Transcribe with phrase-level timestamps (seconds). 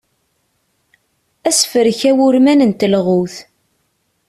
[1.47, 3.35] Asefrek awurman n telɣut.